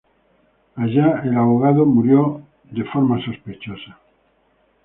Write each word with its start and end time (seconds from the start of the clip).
Allá 0.77 1.21
el 1.23 1.37
abogado 1.37 1.85
murió 1.85 2.41
en 2.75 2.83
forma 2.87 3.23
sospechosa. 3.23 3.99